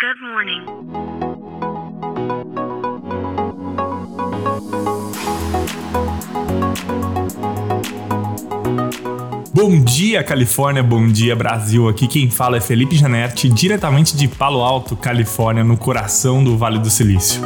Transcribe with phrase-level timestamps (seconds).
[0.00, 0.64] Good morning.
[9.52, 11.86] Bom dia, Califórnia, bom dia, Brasil.
[11.86, 16.78] Aqui quem fala é Felipe Janetti, diretamente de Palo Alto, Califórnia, no coração do Vale
[16.78, 17.42] do Silício.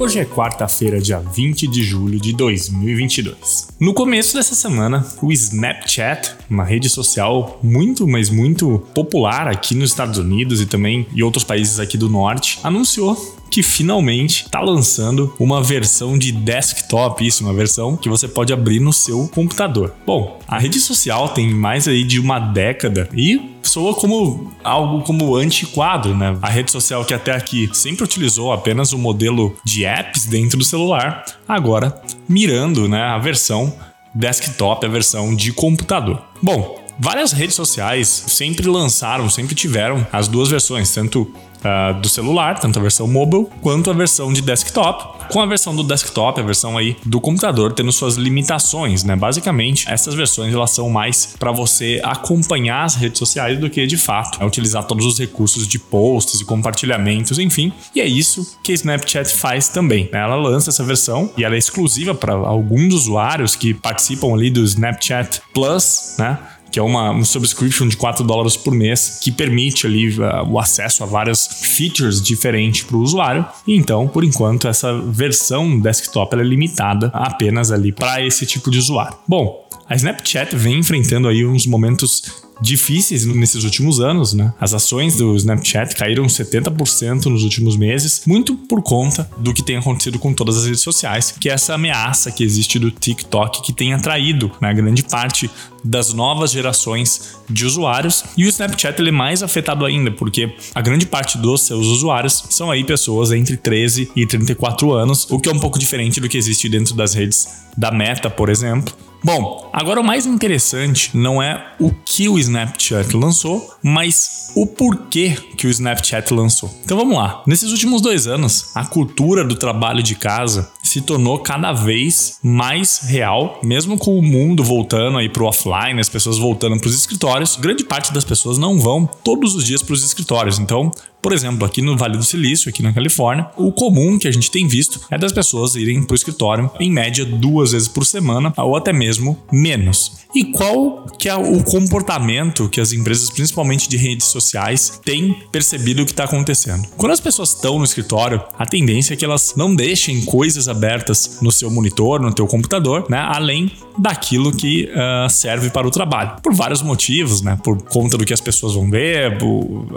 [0.00, 3.67] Hoje é quarta-feira, dia 20 de julho de 2022.
[3.80, 9.90] No começo dessa semana, o Snapchat, uma rede social muito, mas muito popular aqui nos
[9.90, 13.14] Estados Unidos e também em outros países aqui do norte, anunciou
[13.48, 18.80] que finalmente está lançando uma versão de desktop, isso, uma versão que você pode abrir
[18.80, 19.94] no seu computador.
[20.04, 25.36] Bom, a rede social tem mais aí de uma década e soa como algo como
[25.36, 26.36] antiquado, né?
[26.42, 30.64] A rede social que até aqui sempre utilizou apenas o modelo de apps dentro do
[30.64, 33.72] celular, agora mirando, né, a versão
[34.14, 36.22] desktop, a versão de computador.
[36.42, 42.56] Bom, várias redes sociais sempre lançaram, sempre tiveram as duas versões, tanto Uh, do celular,
[42.60, 45.26] tanto a versão mobile quanto a versão de desktop.
[45.28, 49.16] Com a versão do desktop, a versão aí do computador tendo suas limitações, né?
[49.16, 53.96] Basicamente, essas versões elas são mais para você acompanhar as redes sociais do que de
[53.96, 57.72] fato é utilizar todos os recursos de posts e compartilhamentos, enfim.
[57.92, 60.08] E é isso que a Snapchat faz também.
[60.12, 60.20] Né?
[60.20, 64.62] Ela lança essa versão e ela é exclusiva para alguns usuários que participam ali do
[64.62, 66.38] Snapchat Plus, né?
[66.78, 70.60] Que é uma um subscription de 4 dólares por mês que permite ali uh, o
[70.60, 73.44] acesso a várias features diferentes para o usuário.
[73.66, 78.78] E então, por enquanto, essa versão desktop é limitada apenas ali para esse tipo de
[78.78, 79.16] usuário.
[79.26, 84.52] Bom, a Snapchat vem enfrentando aí uns momentos difíceis nesses últimos anos, né?
[84.60, 89.76] As ações do Snapchat caíram 70% nos últimos meses, muito por conta do que tem
[89.76, 93.72] acontecido com todas as redes sociais, que é essa ameaça que existe do TikTok que
[93.72, 95.50] tem atraído né, grande parte
[95.84, 98.24] das novas gerações de usuários.
[98.36, 102.44] E o Snapchat ele é mais afetado ainda, porque a grande parte dos seus usuários
[102.50, 106.28] são aí pessoas entre 13 e 34 anos, o que é um pouco diferente do
[106.28, 108.94] que existe dentro das redes da Meta, por exemplo.
[109.22, 115.36] Bom, agora o mais interessante não é o que o Snapchat lançou, mas o porquê
[115.56, 116.72] que o Snapchat lançou.
[116.84, 117.42] Então vamos lá.
[117.46, 123.00] Nesses últimos dois anos, a cultura do trabalho de casa se tornou cada vez mais
[123.04, 126.94] real, mesmo com o mundo voltando aí para o offline, as pessoas voltando para os
[126.94, 127.56] escritórios.
[127.56, 130.58] Grande parte das pessoas não vão todos os dias para os escritórios.
[130.58, 134.32] Então, por exemplo, aqui no Vale do Silício, aqui na Califórnia, o comum que a
[134.32, 138.04] gente tem visto é das pessoas irem para o escritório em média duas vezes por
[138.04, 140.18] semana ou até mesmo menos.
[140.34, 146.02] E qual que é o comportamento que as empresas, principalmente de redes sociais, têm percebido
[146.02, 146.86] o que está acontecendo?
[146.96, 151.38] Quando as pessoas estão no escritório, a tendência é que elas não deixem coisas abertas
[151.40, 153.18] no seu monitor, no teu computador, né?
[153.18, 156.36] Além daquilo que uh, serve para o trabalho.
[156.42, 157.58] Por vários motivos, né?
[157.64, 159.38] Por conta do que as pessoas vão ver,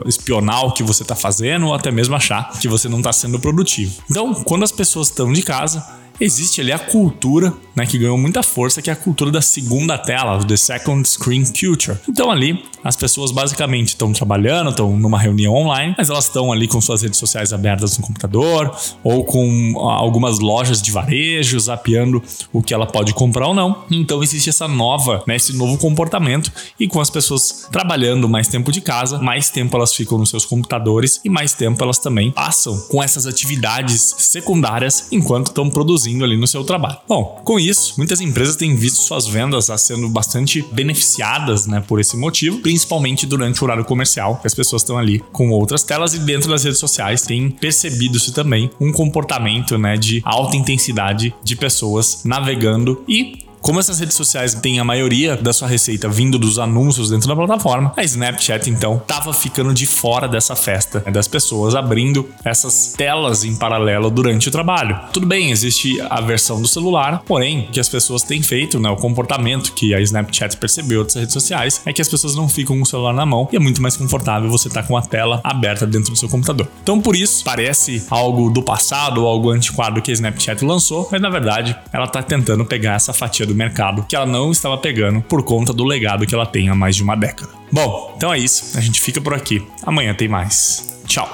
[0.08, 3.40] espionar o que você está fazendo ou até mesmo achar que você não está sendo
[3.40, 4.02] produtivo.
[4.10, 8.44] Então, quando as pessoas estão de casa, existe ali a cultura, né, que ganhou muita
[8.44, 11.98] força, que é a cultura da segunda tela, the second screen culture.
[12.08, 16.68] Então ali as pessoas basicamente estão trabalhando, estão numa reunião online, mas elas estão ali
[16.68, 22.22] com suas redes sociais abertas no computador ou com algumas lojas de varejo, zapeando
[22.54, 23.86] o que ela pode comprar ou não.
[23.90, 28.72] Então existe essa nova, né, esse novo comportamento e com as pessoas trabalhando mais tempo
[28.72, 32.80] de casa, mais tempo elas ficam nos seus computadores e mais tempo elas também passam
[32.90, 36.98] com essas atividades secundárias enquanto estão produzindo ali no seu trabalho.
[37.08, 42.18] Bom, com isso, muitas empresas têm visto suas vendas sendo bastante beneficiadas, né, por esse
[42.18, 46.20] motivo, principalmente durante o horário comercial, que as pessoas estão ali com outras telas e
[46.20, 52.22] dentro das redes sociais tem percebido-se também um comportamento, né, de alta intensidade de pessoas
[52.26, 57.10] navegando e como essas redes sociais têm a maioria da sua receita vindo dos anúncios
[57.10, 61.76] dentro da plataforma, a Snapchat então estava ficando de fora dessa festa, né, das pessoas
[61.76, 65.00] abrindo essas telas em paralelo durante o trabalho.
[65.14, 68.90] Tudo bem, existe a versão do celular, porém, o que as pessoas têm feito, né,
[68.90, 72.76] o comportamento que a Snapchat percebeu dessas redes sociais é que as pessoas não ficam
[72.76, 75.02] com o celular na mão e é muito mais confortável você estar tá com a
[75.02, 76.68] tela aberta dentro do seu computador.
[76.82, 81.30] Então, por isso, parece algo do passado algo antiquado que a Snapchat lançou, mas na
[81.30, 85.44] verdade ela está tentando pegar essa fatia do mercado que ela não estava pegando por
[85.44, 87.52] conta do legado que ela tem há mais de uma década.
[87.72, 88.78] Bom, então é isso.
[88.78, 89.66] A gente fica por aqui.
[89.84, 91.02] Amanhã tem mais.
[91.06, 91.30] Tchau.